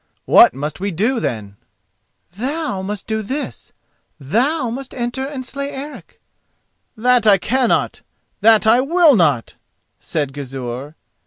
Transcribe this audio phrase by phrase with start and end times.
[0.25, 1.57] "What must we do, then?"
[2.35, 3.71] "Thou must do this.
[4.19, 6.19] Thou must enter and slay Eric."
[6.97, 9.53] "That I can not—that I will not!"
[9.99, 10.95] said Gizur.